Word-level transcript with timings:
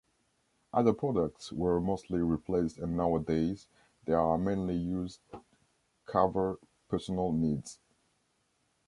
Other 0.73 0.93
products 0.93 1.51
were 1.53 1.79
mostly 1.79 2.21
replaced 2.21 2.79
and 2.79 2.97
nowadays, 2.97 3.67
they 4.05 4.13
are 4.13 4.35
mainly 4.35 4.73
used 4.75 5.21
cover 6.07 6.57
personal 6.89 7.31
needs. 7.31 7.77